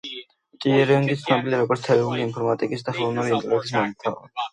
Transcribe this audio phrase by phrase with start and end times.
[0.63, 4.33] ტიურინგი ცნობილია, როგორც თეორიული ინფორმატიკისა და ხელოვნური ინტელექტის მამამთავარი.